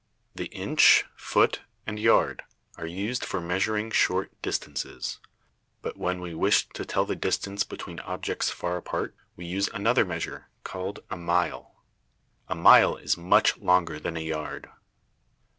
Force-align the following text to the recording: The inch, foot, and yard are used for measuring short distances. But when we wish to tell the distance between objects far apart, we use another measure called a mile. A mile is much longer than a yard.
The 0.33 0.47
inch, 0.47 1.05
foot, 1.15 1.61
and 1.85 1.99
yard 1.99 2.41
are 2.75 2.87
used 2.87 3.23
for 3.23 3.39
measuring 3.39 3.91
short 3.91 4.31
distances. 4.41 5.19
But 5.83 5.95
when 5.95 6.21
we 6.21 6.33
wish 6.33 6.67
to 6.69 6.85
tell 6.85 7.05
the 7.05 7.15
distance 7.15 7.63
between 7.63 7.99
objects 7.99 8.49
far 8.49 8.77
apart, 8.77 9.15
we 9.35 9.45
use 9.45 9.67
another 9.75 10.03
measure 10.03 10.49
called 10.63 11.01
a 11.11 11.17
mile. 11.17 11.75
A 12.47 12.55
mile 12.55 12.97
is 12.97 13.15
much 13.15 13.57
longer 13.59 13.99
than 13.99 14.17
a 14.17 14.21
yard. 14.21 14.71